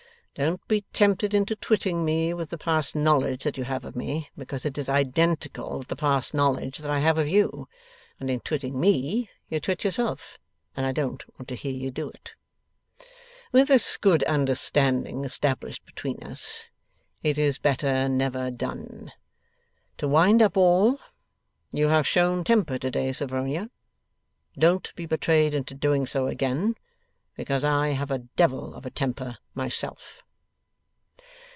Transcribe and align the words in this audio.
Don't 0.33 0.65
be 0.65 0.85
tempted 0.93 1.33
into 1.33 1.57
twitting 1.57 2.05
me 2.05 2.33
with 2.33 2.51
the 2.51 2.57
past 2.57 2.95
knowledge 2.95 3.43
that 3.43 3.57
you 3.57 3.65
have 3.65 3.83
of 3.83 3.97
me, 3.97 4.29
because 4.37 4.65
it 4.65 4.77
is 4.77 4.87
identical 4.87 5.79
with 5.79 5.89
the 5.89 5.95
past 5.97 6.33
knowledge 6.33 6.77
that 6.77 6.89
I 6.89 6.99
have 6.99 7.17
of 7.17 7.27
you, 7.27 7.67
and 8.17 8.29
in 8.31 8.39
twitting 8.39 8.79
me, 8.79 9.29
you 9.49 9.59
twit 9.59 9.83
yourself, 9.83 10.39
and 10.73 10.85
I 10.85 10.93
don't 10.93 11.21
want 11.37 11.49
to 11.49 11.55
hear 11.55 11.73
you 11.73 11.91
do 11.91 12.07
it. 12.07 12.35
With 13.51 13.67
this 13.67 13.97
good 13.97 14.23
understanding 14.23 15.25
established 15.25 15.85
between 15.85 16.23
us, 16.23 16.69
it 17.21 17.37
is 17.37 17.59
better 17.59 18.07
never 18.07 18.49
done. 18.51 19.11
To 19.97 20.07
wind 20.07 20.41
up 20.41 20.55
all: 20.55 21.01
You 21.73 21.89
have 21.89 22.07
shown 22.07 22.45
temper 22.45 22.79
today, 22.79 23.11
Sophronia. 23.11 23.69
Don't 24.57 24.95
be 24.95 25.05
betrayed 25.05 25.53
into 25.53 25.73
doing 25.73 26.05
so 26.05 26.27
again, 26.27 26.75
because 27.35 27.63
I 27.63 27.89
have 27.89 28.11
a 28.11 28.19
Devil 28.19 28.73
of 28.75 28.85
a 28.85 28.89
temper 28.91 29.37
myself. 29.55 30.21